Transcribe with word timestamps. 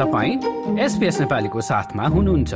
तपाईँ 0.00 0.78
एसपिएस 0.80 1.18
नेपालीको 1.20 1.60
साथमा 1.60 2.04
हुनुहुन्छ। 2.08 2.54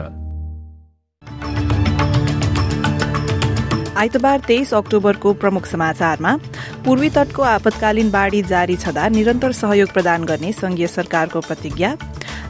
आइतबार 3.96 4.40
तेइस 4.40 4.72
अक्टोबरको 4.74 5.32
प्रमुख 5.34 5.66
समाचारमा 5.66 6.32
पूर्वी 6.84 7.10
तटको 7.10 7.42
आपतकालीन 7.42 8.10
बाढ़ी 8.10 8.42
जारी 8.44 8.76
छँदा 8.76 9.08
निरन्तर 9.08 9.52
सहयोग 9.52 9.92
प्रदान 9.92 10.24
गर्ने 10.24 10.52
संघीय 10.54 10.86
सरकारको 10.86 11.40
प्रतिज्ञा। 11.40 11.90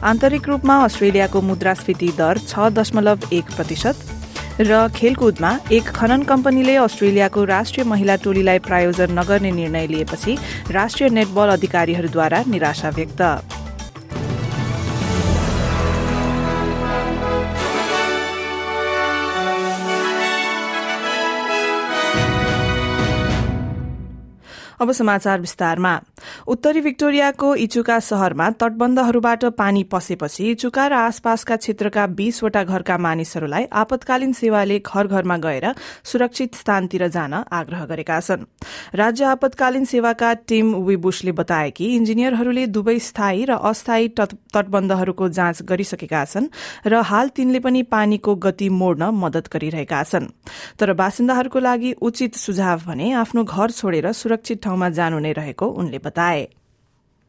आन्तरिक 0.03 0.47
रूपमा 0.49 0.77
अस्ट्रेलियाको 0.83 1.41
मुद्रास्फीति 1.41 2.09
दर 2.17 2.37
छ 2.39 2.69
दशमलव 2.71 3.27
एक 3.33 3.51
प्रतिशत 3.55 4.61
र 4.61 4.87
खेलकुदमा 4.95 5.51
एक 5.71 5.91
खनन 5.91 6.23
कम्पनीले 6.23 6.75
अस्ट्रेलियाको 6.77 7.43
राष्ट्रिय 7.43 7.85
महिला 7.85 8.15
टोलीलाई 8.23 8.59
प्रायोजन 8.67 9.19
नगर्ने 9.19 9.51
निर्णय 9.51 9.87
लिएपछि 9.87 10.37
राष्ट्रिय 10.71 11.09
नेटबल 11.09 11.49
अधिकारीहरूद्वारा 11.49 12.43
निराशा 12.47 12.89
व्यक्त। 12.95 13.21
अब 24.81 24.91
समाचार 24.91 25.39
विस्तारमा। 25.39 25.99
उत्तरी 26.47 26.79
विक्टोरियाको 26.81 27.53
इचुका 27.57 27.99
शहरमा 28.01 28.49
तटबन्धहरूबाट 28.57 29.45
पानी 29.57 29.83
पसेपछि 29.91 30.49
इचुका 30.51 30.87
र 30.87 30.93
आसपासका 30.95 31.55
क्षेत्रका 31.55 32.05
बीसवटा 32.15 32.63
घरका 32.63 32.97
मानिसहरूलाई 32.97 33.65
आपतकालीन 33.73 34.33
सेवाले 34.33 34.79
घर 34.79 35.07
घरमा 35.07 35.37
गएर 35.37 35.65
सुरक्षित 36.03 36.55
स्थानतिर 36.55 37.07
जान 37.07 37.33
आग्रह 37.33 37.85
गरेका 37.85 38.19
छन्। 38.19 38.45
राज्य 38.95 39.25
आपतकालीन 39.25 39.85
सेवाका 39.85 40.33
टिम 40.47 40.73
विबुशले 40.85 41.31
बताए 41.31 41.69
कि 41.71 41.85
इन्जिनियरहरूले 41.95 42.65
दुवै 42.67 42.97
स्थायी 43.01 43.45
र 43.45 43.57
अस्थायी 43.63 44.07
तटबन्धहरूको 44.17 45.29
जाँच 45.29 45.61
गरिसकेका 45.63 46.23
छन् 46.25 46.51
र 46.87 47.01
हाल 47.03 47.27
तिनले 47.35 47.59
पनि 47.59 47.81
पानीको 47.89 48.35
गति 48.37 48.69
मोड्न 48.71 49.09
मदत 49.15 49.49
गरिरहेका 49.53 50.03
छन्। 50.03 50.31
तर 50.79 50.93
बासिन्दाहरूको 50.95 51.59
लागि 51.59 51.91
उचित 52.01 52.35
सुझाव 52.37 52.81
भने 52.87 53.11
आफ्नो 53.15 53.43
घर 53.43 53.71
छोडेर 53.71 54.11
सुरक्षित 54.13 54.63
ठाउँमा 54.63 54.89
जानु 54.91 55.19
नै 55.19 55.31
रहेको 55.33 55.65
उनले 55.65 55.99
बताए। 55.99 56.24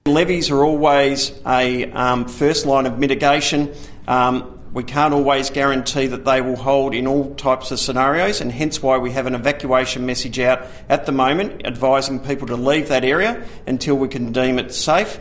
Levies 0.06 0.50
are 0.50 0.64
always 0.64 1.32
a 1.46 1.92
um, 1.92 2.26
first 2.26 2.66
line 2.66 2.86
of 2.88 2.98
mitigation. 2.98 3.72
Um, 4.08 4.60
we 4.74 4.84
can't 4.84 5.14
always 5.14 5.50
guarantee 5.50 6.08
that 6.08 6.24
they 6.26 6.42
will 6.42 6.56
hold 6.56 6.96
in 6.96 7.06
all 7.06 7.36
types 7.36 7.72
of 7.72 7.80
scenarios, 7.80 8.40
and 8.42 8.52
hence 8.52 8.82
why 8.82 8.98
we 8.98 9.12
have 9.12 9.28
an 9.28 9.36
evacuation 9.36 10.06
message 10.06 10.40
out 10.40 10.66
at 10.90 11.06
the 11.06 11.12
moment 11.12 11.66
advising 11.66 12.20
people 12.20 12.48
to 12.48 12.56
leave 12.56 12.88
that 12.88 13.04
area 13.04 13.46
until 13.68 13.96
we 13.96 14.08
can 14.08 14.32
deem 14.32 14.58
it 14.58 14.74
safe. 14.74 15.20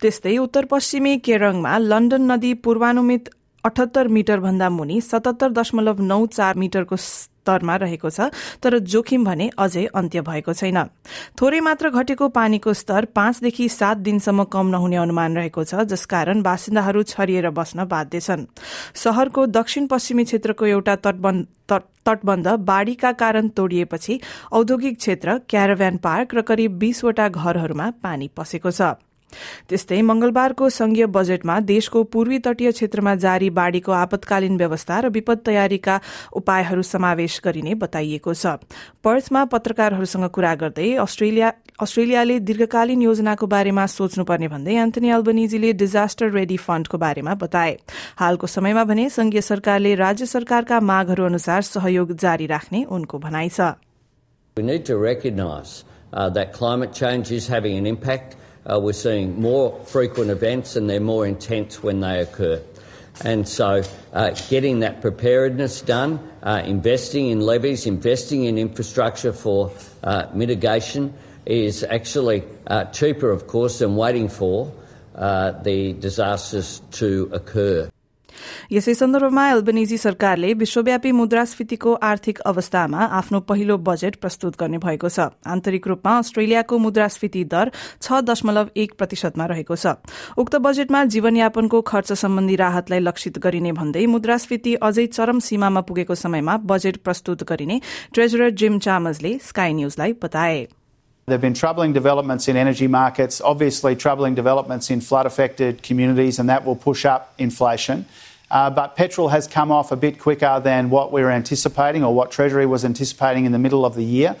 त्यस्तै 0.00 0.36
उत्तर 0.38 0.64
पश्चिमी 0.64 1.16
केरङमा 1.24 1.76
London 1.78 2.22
नदी 2.30 2.52
पूर्वानुमित 2.64 3.28
अठहत्तर 3.65 4.07
metre 4.07 4.39
भन्दा 4.39 4.69
मुनि 4.69 4.99
सतहत्तर 5.03 5.49
दशमलव 5.51 6.01
नौ 6.03 6.25
चार 6.27 6.55
मिटरको 6.55 6.95
स्तरमा 6.95 7.75
रहेको 7.75 8.09
छ 8.09 8.29
तर 8.63 8.77
जोखिम 8.91 9.25
भने 9.25 9.49
अझै 9.57 9.85
अन्त्य 9.93 10.21
भएको 10.21 10.53
छैन। 10.53 10.77
थोरै 11.37 11.59
मात्र 11.61 11.89
घटेको 11.91 12.27
पानीको 12.29 12.73
स्तर 12.73 13.05
पाँचदेखि 13.15 13.67
सात 13.69 13.97
दिनसम्म 14.05 14.43
कम 14.53 14.67
नहुने 14.67 14.97
अनुमान 14.97 15.37
रहेको 15.37 15.63
छ 15.63 15.85
जसकारण 15.85 16.41
बासिन्दाहरू 16.41 17.03
छरिएर 17.05 17.49
बस्न 17.51 17.85
बाध्य 17.85 18.19
छन्। 18.19 18.45
शहरको 18.95 19.45
दक्षिण 19.53 19.87
पश्चिमी 19.87 20.23
क्षेत्रको 20.23 20.65
एउटा 20.65 20.95
तटबन्ध 22.05 22.47
बाढ़ीका 22.65 23.11
कारण 23.19 23.47
तोडिएपछि 23.57 24.19
औद्योगिक 24.51 24.97
क्षेत्र 24.97 25.37
क्याराभ्यान 25.49 25.97
पार्क 25.99 26.35
र 26.35 26.41
करिब 26.49 26.77
बीसवटा 26.79 27.27
घरहरूमा 27.29 27.89
पानी 28.03 28.29
पसेको 28.37 28.71
छ। 28.71 28.93
त्यस्तै 29.69 30.01
मंगलबारको 30.01 30.69
संघीय 30.69 31.05
बजेटमा 31.17 31.59
देशको 31.71 32.03
पूर्वी 32.13 32.39
तटीय 32.45 32.71
क्षेत्रमा 32.71 33.15
जारी 33.25 33.49
बाढ़ीको 33.49 33.91
आपतकालीन 33.91 34.57
व्यवस्था 34.57 34.99
र 34.99 35.09
विपद 35.15 35.39
तयारीका 35.45 35.95
उपायहरू 36.35 36.81
समावेश 36.83 37.41
गरिने 37.45 37.73
बताइएको 37.75 38.33
छ। 38.33 38.57
पर्थमा 39.03 39.41
पत्रकारहरूसँग 39.53 40.25
कुरा 40.35 40.53
गर्दै 40.55 40.89
अस्ट्रेलियाले 41.75 42.39
दीर्घकालीन 42.39 43.01
योजनाको 43.01 43.45
बारेमा 43.51 43.85
सोच्नुपर्ने 43.93 44.47
भन्दै 44.47 44.75
एन्थनी 44.79 45.09
अल्बनिजीले 45.11 45.71
डिजास्टर 45.75 46.31
रेडी 46.31 46.57
फण्डको 46.57 46.97
बारेमा 46.97 47.33
बताए। 47.35 47.73
हालको 48.15 48.47
समयमा 48.47 48.83
भने 48.87 49.09
संघीय 49.09 49.41
सरकारले 49.41 49.91
राज्य 49.95 50.25
सरकारका 50.25 50.79
मागहरू 50.79 51.25
अनुसार 51.25 51.61
सहयोग 51.67 52.15
जारी 52.15 52.47
राख्ने 52.47 52.83
उनको 52.87 53.19
भनाइ 53.19 53.49
छ। 53.49 53.75
We 54.57 54.63
need 54.63 54.85
to 54.85 54.95
recognise 54.95 55.83
uh, 56.13 56.29
that 56.29 56.53
climate 56.53 56.93
change 56.93 57.31
is 57.31 57.47
having 57.47 57.75
an 57.77 57.85
impact 57.85 58.37
uh, 58.69 58.79
we're 58.79 58.93
seeing 58.93 59.39
more 59.39 59.79
frequent 59.85 60.31
events 60.31 60.75
and 60.75 60.89
they're 60.89 60.99
more 60.99 61.25
intense 61.25 61.83
when 61.83 61.99
they 61.99 62.19
occur. 62.19 62.61
And 63.23 63.47
so, 63.47 63.83
uh, 64.11 64.31
getting 64.49 64.79
that 64.79 65.01
preparedness 65.01 65.81
done, 65.81 66.19
uh, 66.43 66.63
investing 66.65 67.29
in 67.29 67.39
levies, 67.39 67.85
investing 67.85 68.43
in 68.43 68.57
infrastructure 68.57 69.31
for 69.31 69.71
uh, 70.03 70.27
mitigation 70.33 71.13
is 71.45 71.83
actually 71.83 72.43
uh, 72.67 72.85
cheaper, 72.85 73.31
of 73.31 73.47
course, 73.47 73.79
than 73.79 73.95
waiting 73.95 74.27
for 74.27 74.73
uh, 75.15 75.51
the 75.51 75.93
disasters 75.93 76.81
to 76.91 77.29
occur. 77.31 77.89
यसै 78.71 78.93
सन्दर्भमा 78.93 79.43
Albanese 79.49 79.97
सरकारले 79.97 80.53
विश्वव्यापी 80.55 81.11
मुद्रास्फीतिको 81.11 81.93
आर्थिक 82.03 82.39
अवस्थामा 82.45 83.01
आफ्नो 83.19 83.39
पहिलो 83.41 83.77
budget 83.79 84.15
प्रस्तुत 84.15 84.59
गर्ने 84.59 84.77
भएको 84.77 85.09
छ। 85.09 85.19
आन्तरिक 85.45 85.87
रूपमा 85.87 86.17
अस्ट्रेलियाको 86.17 86.77
मुद्रास्फीति 86.77 87.43
दर 87.45 87.71
छ 88.01 88.21
दशमलव 88.23 88.69
एक 88.75 88.93
प्रतिशतमा 88.97 89.45
रहेको 89.45 89.75
छ। 89.75 89.95
उक्त 90.37 90.55
बजेटमा 90.61 91.03
जीवनयापनको 91.07 91.81
खर्च 91.83 92.13
सम्बन्धी 92.15 92.55
राहतलाई 92.55 92.99
लक्षित 93.01 93.39
गरिने 93.39 93.71
भन्दै 93.71 94.05
मुद्रास्फीति 94.07 94.73
अझै 94.81 95.05
चरम 95.07 95.39
सीमामा 95.39 95.81
पुगेको 95.81 96.15
समयमा 96.15 96.57
बजेट 96.65 96.97
प्रस्तुत 97.03 97.43
गरिने 97.43 97.81
ट्रेजरर 98.13 98.49
जिम 98.51 98.79
चामजले 98.79 99.37
स्काई 99.43 99.73
न्यूजलाई 99.73 100.13
बताए। 100.23 100.65
There 101.27 101.33
have 101.33 101.41
been 101.41 101.55
troubling 101.55 101.91
developments 101.91 102.47
in 102.47 102.55
energy 102.55 102.85
markets, 102.85 103.41
obviously, 103.41 103.95
troubling 103.95 104.35
developments 104.35 104.91
in 104.91 105.01
flood 105.01 105.25
affected 105.25 105.81
communities, 105.81 106.37
and 106.37 106.49
that 106.49 106.65
will 106.65 106.75
push 106.75 107.03
up 107.03 107.33
inflation. 107.39 108.05
Uh, 108.51 108.69
but 108.69 108.95
petrol 108.95 109.29
has 109.29 109.47
come 109.47 109.71
off 109.71 109.91
a 109.91 109.95
bit 109.95 110.19
quicker 110.19 110.61
than 110.63 110.91
what 110.91 111.11
we 111.11 111.23
were 111.23 111.31
anticipating 111.31 112.03
or 112.03 112.13
what 112.13 112.29
Treasury 112.29 112.67
was 112.67 112.85
anticipating 112.85 113.45
in 113.45 113.51
the 113.51 113.57
middle 113.57 113.87
of 113.87 113.95
the 113.95 114.03
year. 114.03 114.35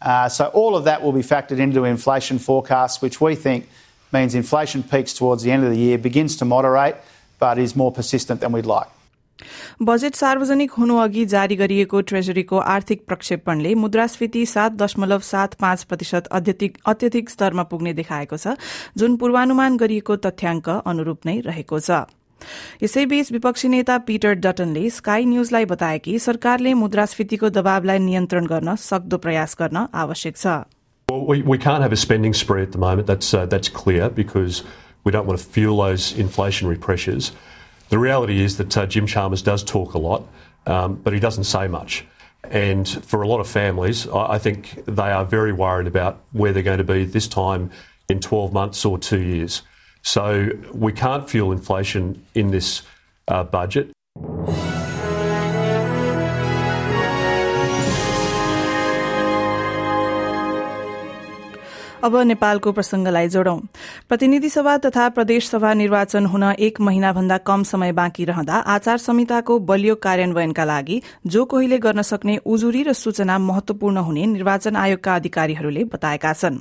Uh, 0.00 0.28
so 0.28 0.46
all 0.46 0.76
of 0.76 0.84
that 0.84 1.02
will 1.02 1.10
be 1.10 1.20
factored 1.20 1.58
into 1.58 1.84
inflation 1.84 2.38
forecasts, 2.38 3.02
which 3.02 3.20
we 3.20 3.34
think 3.34 3.68
means 4.12 4.36
inflation 4.36 4.84
peaks 4.84 5.12
towards 5.12 5.42
the 5.42 5.50
end 5.50 5.64
of 5.64 5.70
the 5.70 5.78
year, 5.78 5.98
begins 5.98 6.36
to 6.36 6.44
moderate, 6.44 6.94
but 7.40 7.58
is 7.58 7.74
more 7.74 7.90
persistent 7.90 8.40
than 8.40 8.52
we'd 8.52 8.66
like. 8.66 8.86
Budget 9.82 10.14
सार्वजनिक 10.14 10.70
हुनु 10.72 10.96
अघि 10.96 11.24
जारी 11.26 11.56
गरिएको 11.56 12.00
ट्रेजरीको 12.10 12.56
आर्थिक 12.56 13.04
प्रक्षेपणले 13.06 13.74
मुद्रास्फीति 13.74 14.44
सात 14.46 14.72
दशमलव 14.82 15.20
सात 15.24 15.54
पाँच 15.54 15.84
प्रतिशत 15.84 16.24
अत्यधिक 16.32 17.30
स्तरमा 17.30 17.62
पुग्ने 17.72 17.92
देखाएको 17.92 18.36
छ 18.36 18.56
जुन 18.96 19.16
पूर्वानुमान 19.16 19.76
गरिएको 19.76 20.16
तथ्याङ्क 20.16 20.68
अनुरूप 20.68 21.26
नै 21.26 21.36
रहेको 21.40 21.80
छ। 21.80 21.90
यसैबीच 22.82 23.32
विपक्षी 23.32 23.68
नेता 23.68 23.98
पीटर 24.08 24.34
डटनले 24.44 24.90
स्काई 24.90 25.24
न्यूजलाई 25.24 25.64
बताए 25.72 25.98
कि 25.98 26.18
सरकारले 26.18 26.74
मुद्रास्फीतिको 26.74 27.48
दबावलाई 27.50 27.98
नियन्त्रण 27.98 28.46
गर्न 28.46 28.74
सक्दो 28.80 29.16
प्रयास 29.18 29.56
गर्न 29.60 29.86
आवश्यक 29.94 30.36
छ। 30.36 30.46
Well, 31.08 31.26
we, 31.26 31.42
we. 31.42 31.58
The 37.90 37.98
reality 37.98 38.40
is 38.40 38.56
that 38.56 38.76
uh, 38.76 38.86
Jim 38.86 39.06
Chalmers 39.06 39.42
does 39.42 39.64
talk 39.64 39.94
a 39.94 39.98
lot, 39.98 40.26
um, 40.66 40.94
but 40.94 41.12
he 41.12 41.18
doesn't 41.20 41.44
say 41.44 41.66
much. 41.66 42.06
And 42.44 42.88
for 42.88 43.22
a 43.22 43.28
lot 43.28 43.40
of 43.40 43.48
families, 43.48 44.06
I, 44.08 44.34
I 44.34 44.38
think 44.38 44.84
they 44.86 45.10
are 45.10 45.24
very 45.24 45.52
worried 45.52 45.88
about 45.88 46.20
where 46.32 46.52
they're 46.52 46.62
going 46.62 46.78
to 46.78 46.84
be 46.84 47.04
this 47.04 47.26
time 47.26 47.70
in 48.08 48.20
12 48.20 48.52
months 48.52 48.84
or 48.84 48.96
two 48.96 49.20
years. 49.20 49.62
So 50.02 50.50
we 50.72 50.92
can't 50.92 51.28
fuel 51.28 51.52
inflation 51.52 52.24
in 52.34 52.52
this 52.52 52.82
uh, 53.28 53.44
budget. 53.44 53.90
अब 62.04 62.16
नेपालको 62.16 62.72
प्रसंगलाई 62.72 63.28
जोडौं। 63.28 63.58
प्रतिनिधि 64.08 64.48
सभा 64.48 64.76
तथा 64.76 65.08
प्रदेश 65.08 65.48
सभा 65.48 65.72
निर्वाचन 65.74 66.26
हुन 66.26 66.42
एक 66.58 66.80
महिना 66.80 67.12
भन्दा 67.12 67.36
कम 67.38 67.62
समय 67.62 67.92
बाँकी 67.92 68.24
रहँदा 68.24 68.54
आचार 68.66 68.98
संहिताको 68.98 69.58
बलियो 69.60 69.94
कार्यान्वयनका 69.96 70.64
लागि 70.64 71.00
जो 71.26 71.44
कोहीले 71.44 71.78
गर्न 71.78 72.02
सक्ने 72.02 72.36
उजुरी 72.46 72.82
र 72.82 72.92
सूचना 72.92 73.38
महत्वपूर्ण 73.38 73.96
हुने 73.98 74.26
निर्वाचन 74.26 74.76
आयोगका 74.76 75.14
अधिकारीहरूले 75.14 75.84
बताएका 75.84 76.32
छन्। 76.32 76.56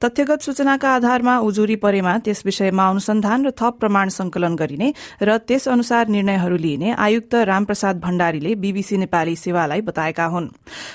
तथ्यगत 0.00 0.40
सूचनाका 0.40 0.94
आधारमा 0.94 1.38
उजुरी 1.38 1.76
परेमा 1.76 2.16
त्यस 2.18 2.42
विषयमा 2.46 2.88
अनुसन्धान 2.88 3.46
र 3.46 3.50
थप 3.60 3.76
प्रमाण 3.80 4.08
संकलन 4.08 4.56
गरिने 4.56 4.92
र 5.22 5.36
त्यस 5.38 5.68
अनुसार 5.68 6.08
निर्णयहरू 6.08 6.56
लिइने 6.56 6.94
आयुक्त 6.96 7.34
रामप्रसाद 7.44 8.00
भण्डारीले 8.00 8.54
बीबीसी 8.56 8.96
नेपाली 8.96 9.36
सेवालाई 9.36 9.80
बताएका 9.84 10.26
हुन्। 10.26 10.48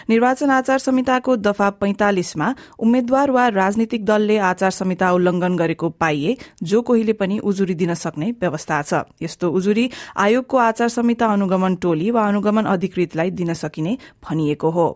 निर्वाचन 0.09 0.49
आचार 0.49 0.79
संहिताको 0.79 1.35
दफा 1.37 1.69
पैंतालिसमा 1.77 2.53
उम्मेद्वार 2.79 3.31
वा 3.31 3.47
राजनीति 3.53 3.81
राजनीतिक 3.83 4.05
दलले 4.05 4.37
आचार 4.39 4.71
संहिता 4.71 5.11
उल्लंघन 5.11 5.55
गरेको 5.57 5.89
पाइए 5.91 6.37
जो 6.63 6.81
कोहीले 6.81 7.13
पनि 7.13 7.39
उजुरी 7.43 7.75
दिन 7.75 7.93
सक्ने 7.93 8.31
व्यवस्था 8.39 8.81
छ। 8.81 9.03
यस्तो 9.21 9.51
उजुरी 9.51 9.89
आयोगको 10.15 10.57
आचार 10.57 10.87
संहिता 10.87 11.27
अनुगमन 11.27 11.75
टोली 11.75 12.11
वा 12.11 12.27
अनुगमन 12.27 12.63
अधिकृतलाई 12.65 13.31
दिन 13.31 13.53
सकिने 13.53 13.97
भनिएको 14.23 14.69
हो। 14.71 14.87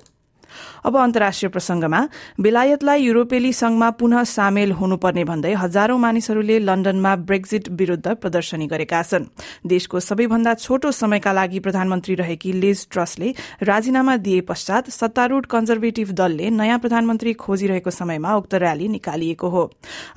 अब 0.86 0.98
अन्तर्राष्ट्रिय 0.98 1.50
प्रसंगमा 1.50 2.08
बेलायतलाई 2.40 3.02
युरोपेली 3.02 3.54
संघमा 3.54 3.90
पुनः 3.90 4.24
सामेल 4.24 4.72
हुनुपर्ने 4.72 5.24
भन्दै 5.24 5.54
हजारौं 5.54 5.98
मानिसहरूले 5.98 6.60
लण्डनमा 6.60 7.16
ब्रेक्जिट 7.16 7.70
विरूद्ध 7.70 8.08
प्रदर्शनी 8.16 8.68
गरेका 8.68 9.02
छन्। 9.04 9.26
देशको 9.68 10.00
सबैभन्दा 10.00 10.54
छोटो 10.54 10.92
समयका 10.92 11.32
लागि 11.34 11.60
प्रधानमन्त्री 11.60 12.16
रहेकी 12.16 12.52
लिज 12.54 12.88
ट्रसले 12.92 13.34
राजीनामा 13.64 14.18
दिए 14.18 14.42
पश्चात 14.42 14.90
सत्तारूढ़ 14.90 15.46
कन्जर्भेटिभ 15.46 16.12
दलले 16.12 16.50
नयाँ 16.50 16.80
प्रधानमन्त्री 16.80 17.34
खोजिरहेको 17.34 17.92
समयमा 17.92 18.36
उक्त 18.36 18.56
र्याली 18.56 18.88
निकालिएको 18.88 19.50
हो। 19.50 19.64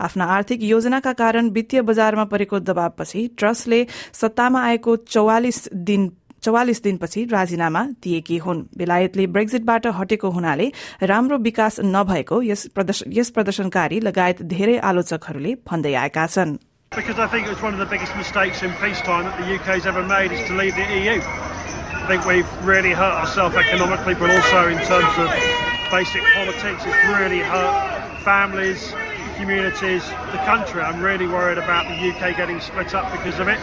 आफ्ना 0.00 0.24
आर्थिक 0.24 0.62
योजनाका 0.62 1.12
कारण 1.12 1.48
वित्तीय 1.50 1.82
बजारमा 1.82 2.24
परेको 2.24 2.58
दबावपछि 2.60 3.26
ट्रसले 3.38 3.86
सत्तामा 4.12 4.62
आएको 4.62 4.96
चौवालिस 4.96 5.68
दिन 5.74 6.10
चौवालिस 6.45 6.81
दिनपछि 6.83 7.23
राजीनामा 7.31 7.81
दिएकी 8.06 8.38
हुन् 8.45 8.62
बेलायतले 8.77 9.25
ब्रेक्जिटबाट 9.35 9.85
हटेको 10.00 10.29
हुनाले 10.38 10.67
राम्रो 11.12 11.38
विकास 11.47 11.79
नभएको 11.95 12.41
यस 12.51 13.31
प्रदर्शनकारी 13.38 14.00
लगायत 14.07 14.41
धेरै 14.53 14.77
आलोचकहरूले 14.91 15.53
भन्दै 15.71 15.94
आएका 16.06 16.27
छन् 16.38 16.57
Because 16.91 17.17
I 17.19 17.27
think 17.27 17.47
it 17.47 17.50
was 17.50 17.62
one 17.62 17.73
of 17.73 17.79
the 17.79 17.88
biggest 17.94 18.15
mistakes 18.15 18.62
in 18.63 18.71
peacetime 18.81 19.25
that 19.25 19.39
the 19.39 19.47
UK's 19.56 19.85
ever 19.85 20.03
made 20.12 20.31
is 20.31 20.47
to 20.47 20.53
leave 20.56 20.75
the 20.75 20.85
EU. 20.97 21.15
I 21.21 22.06
think 22.07 22.25
we've 22.25 22.53
really 22.63 22.94
hurt 22.94 23.17
ourselves 23.23 23.57
economically, 23.63 24.13
but 24.13 24.29
also 24.29 24.62
in 24.67 24.77
terms 24.91 25.17
of 25.25 25.27
basic 25.89 26.23
politics. 26.38 26.85
It's 26.85 27.03
really 27.17 27.39
hurt 27.39 28.23
families, 28.23 28.88
communities, 29.35 30.07
the 30.31 30.41
country. 30.45 30.81
I'm 30.81 31.01
really 31.01 31.27
worried 31.27 31.57
about 31.57 31.91
the 31.91 31.97
UK 32.12 32.38
getting 32.38 32.62
split 32.62 32.94
up 32.94 33.12
because 33.12 33.39
of 33.39 33.47
it. 33.50 33.59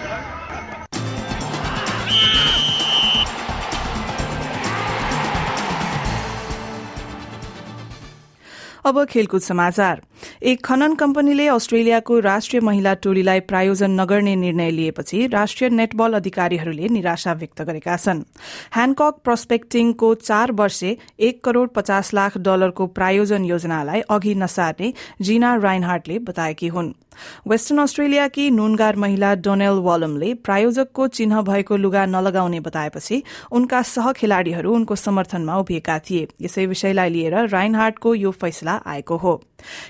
अब 8.88 9.04
खेलकुद 9.06 9.42
समाचार। 9.42 10.02
एक 10.44 10.66
खनन 10.66 10.96
कम्पनीले 10.96 11.48
अस्ट्रेलियाको 11.48 12.20
राष्ट्रिय 12.20 12.62
महिला 12.62 12.94
टोलीलाई 12.94 13.40
प्रायोजन 13.40 13.92
नगर्ने 13.92 14.36
निर्णय 14.36 14.72
लिएपछि 14.72 15.26
राष्ट्रिय 15.28 15.70
नेटबल 15.70 16.14
अधिकारीहरूले 16.14 16.88
निराशा 16.88 17.34
व्यक्त 17.34 17.62
गरेका 17.62 17.98
छन्। 17.98 18.24
ह्यान्डकक 18.74 19.20
प्रोस्पेक्टिङको 19.24 20.14
चार 20.16 20.52
वर्षे 20.52 20.98
एक 21.20 21.44
करोड़ 21.44 21.68
पचास 21.68 22.14
लाख 22.14 22.38
डलरको 22.38 22.88
प्रायोजन 22.88 23.46
योजनालाई 23.46 24.02
अघि 24.10 24.36
नसार्ने 24.36 24.94
जीना 25.22 25.56
राइनहार्टले 25.56 26.20
बताएकी 26.20 26.68
हुन्। 26.68 26.94
वेस्टर्न 27.48 27.80
अस्ट्रेलियाकी 27.82 28.50
नुनगार 28.52 28.96
महिला 28.96 29.34
डोनेल 29.36 29.80
वालमले 29.82 30.34
प्रायोजकको 30.34 31.08
चिन्ह 31.08 31.42
भएको 31.42 31.78
लुगा 31.78 32.06
नलगाउने 32.06 32.60
बताएपछि 32.60 33.22
उनका 33.52 33.82
सह 33.82 34.12
खेलाड़ीहरू 34.12 34.74
उनको 34.76 34.96
समर्थनमा 34.96 35.58
उभिएका 35.58 35.98
थिए। 36.00 36.28
यसै 36.42 36.66
विषयलाई 36.66 37.10
लिएर 37.10 37.48
राइनहार्टको 37.48 38.16
यो 38.16 38.32
फैसला 38.32 38.82
आएको 38.86 39.18
हो। 39.18 39.42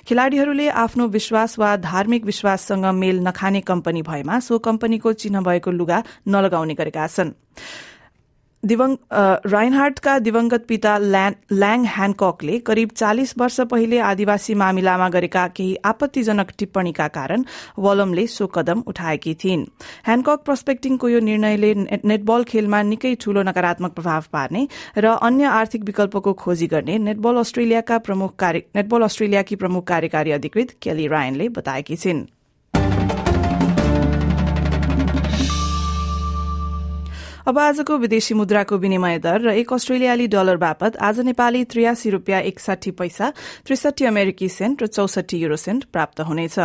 खेलाड़ीहरूले 0.07 0.69
आफ्नो 0.69 1.07
विश्वास 1.07 1.59
वा 1.59 1.75
धार्मिक 1.77 2.25
विश्वाससँग 2.25 2.85
मेल 2.85 3.19
नखाने 3.19 3.61
कम्पनी 3.61 4.01
भएमा 4.01 4.39
सो 4.39 4.59
कम्पनीको 4.59 5.13
चिन्ह 5.13 5.41
भएको 5.41 5.71
लुगा 5.71 6.03
नलगाउने 6.27 6.73
गरेका 6.73 7.07
छन्। 7.07 7.31
राइनहार्टका 8.63 10.17
दिवंगत 10.19 10.65
पिता 10.67 10.97
ल्याङ 10.99 11.83
ह्यान्ककले 11.87 12.57
करिब 12.67 12.89
चालिस 12.91 13.33
वर्ष 13.37 13.59
पहिले 13.71 13.99
आदिवासी 14.01 14.53
मामिलामा 14.53 15.09
गरेका 15.09 15.45
केही 15.55 15.75
आपत्तिजनक 15.85 16.51
टिप्पणीका 16.59 17.07
कारण 17.07 17.43
वलमले 17.79 18.25
सो 18.27 18.47
कदम 18.47 18.81
उठाएकी 18.87 19.33
थिइन्। 19.43 19.65
ह्यान्कक 20.05 20.43
प्रोस्पेक्टिङको 20.45 21.09
यो 21.09 21.19
निर्णयले 21.19 21.73
नेटबल 22.03 22.43
खेलमा 22.43 22.81
निकै 22.83 23.13
ठूलो 23.21 23.43
नकारात्मक 23.43 23.93
प्रभाव 23.93 24.23
पार्ने 24.33 24.67
र 24.97 25.05
अन्य 25.21 25.43
आर्थिक 25.53 25.83
विकल्पको 25.83 26.33
खोजी 26.33 26.67
गर्ने 26.67 26.97
नेटबल 27.07 27.37
अस्ट्रेलियाका 27.37 27.97
प्रमुख 27.99 28.43
नेटबल 28.43 29.01
अस्ट्रेलियाकी 29.03 29.55
प्रमुख 29.55 29.87
कार्यकारी 29.87 30.31
अधिकृत 30.31 30.75
केली 30.81 31.07
रायनले 31.07 31.49
बताएकी 31.51 31.95
छिन्। 31.95 32.25
अब 37.47 37.59
आजको 37.59 37.97
विदेशी 37.97 38.33
मुद्राको 38.35 38.77
विनिमय 38.77 39.17
दर 39.23 39.39
र 39.41 39.51
एक 39.55 39.71
अस्ट्रेलियाली 39.73 40.27
डलर 40.27 40.57
बापत 40.59 40.97
आज 40.99 41.19
नेपाली 41.23 41.63
त्रियासी 41.63 42.09
रूपियाँ 42.11 42.41
एकसाठी 42.43 42.91
पैसा 42.91 43.31
त्रिसठी 43.63 44.05
अमेरिकी 44.05 44.49
सेन्ट 44.51 44.83
र 44.83 44.87
चौसठी 44.91 45.37
युरो 45.39 45.55
सेन्ट 45.55 45.85
प्राप्त 45.87 46.19
हुनेछ। 46.27 46.59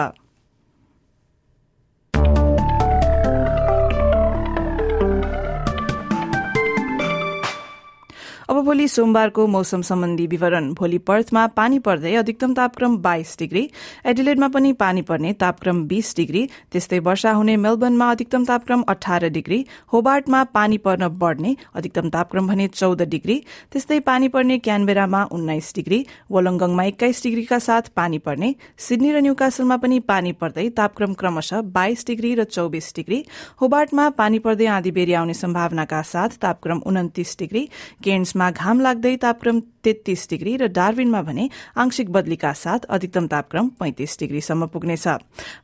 भोलि 8.63 8.87
सोमबारको 8.89 9.47
मौसम 9.47 9.83
सम्बन्धी 9.83 10.27
विवरण। 10.27 10.73
भोलि 10.75 10.99
पर्थमा 11.01 11.47
पानी 11.57 11.79
पर्दै 11.81 12.15
अधिकतम 12.17 12.55
तापक्रम 12.55 12.97
बाइस 13.03 13.37
डिग्री 13.39 13.63
एडिलेडमा 14.07 14.49
पनि 14.49 14.73
पानी 14.81 15.03
पर्ने 15.03 15.33
तापक्रम 15.41 15.83
बीस 15.89 16.15
डिग्री 16.17 16.43
त्यस्तै 16.73 16.99
वर्षा 17.01 17.33
हुने 17.33 17.57
मेलबर्नमा 17.59 18.11
अधिकतम 18.11 18.45
तापक्रम 18.45 18.83
अठार 18.89 19.29
डिग्री 19.31 19.65
होबार्टमा 19.93 20.43
पानी 20.55 20.79
पर्न 20.79 21.09
बढ़ने 21.19 21.57
अधिकतम 21.75 22.09
तापक्रम 22.11 22.49
भने 22.49 22.69
चौध 22.71 23.03
डिग्री 23.11 23.37
त्यस्तै 23.73 23.99
पानी 24.03 24.29
पर्ने 24.29 24.59
क्यानबेरामा 24.61 25.23
उन्नाइस 25.33 25.73
डिग्री 25.77 26.05
वलंगङमा 26.31 26.85
एक्काइस 26.85 27.23
डिग्रीका 27.23 27.59
साथ 27.61 27.91
पानी 27.97 28.19
पर्ने 28.21 28.55
सिडनी 28.79 29.13
र 29.13 29.21
न्यूकासलमा 29.23 29.77
पनि 29.85 29.99
पानी 30.09 30.33
पर्दै 30.41 30.69
तापक्रम 30.77 31.13
क्रमशः 31.21 31.61
बाइस 31.75 32.07
डिग्री 32.07 32.35
र 32.35 32.45
चौबिस 32.51 32.93
डिग्री 32.97 33.23
होबार्टमा 33.61 34.09
पानी 34.19 34.39
पर्दै 34.47 34.67
आँधी 34.77 34.91
बेरी 34.93 35.13
आउने 35.21 35.35
सम्भावनाका 35.35 36.03
साथ 36.13 36.39
तापक्रम 36.43 36.83
उन्तिस 36.87 37.37
डिग्री 37.39 37.65
केन्समा 38.05 38.51
घाम 38.53 38.81
लाग्दै 38.81 39.17
तापक्रम 39.19 39.61
तेत्तीस 39.83 40.29
डिग्री 40.31 40.57
र 40.57 40.67
डार्विनमा 40.71 41.23
भने 41.23 41.49
आंशिक 41.77 42.11
बदलीका 42.13 42.53
साथ 42.55 42.85
अधिकतम 42.89 43.27
तापक्रम 43.27 43.69
पैंतिस 43.81 44.19
डिग्रीसम्म 44.19 44.67
पुग्नेछ। 44.69 45.07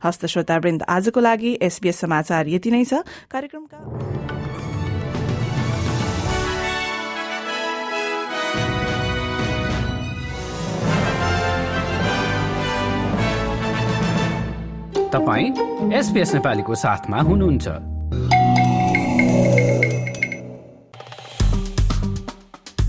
हस्त 0.03 0.25
श्रोतावृन्द 0.25 0.83
आजको 0.89 1.19
लागि 1.19 1.57
एसबीएस 1.61 1.99
समाचार 1.99 2.47
यति 2.49 2.71
नै 2.71 2.83
छ। 2.83 3.05
कार्यक्रमका 3.29 3.77
तपाईँ 15.09 15.49
एसपीएस 15.93 16.33
नेपालीको 16.33 16.75
साथमा 16.77 17.21
हुनुहुन्छ। 17.21 17.98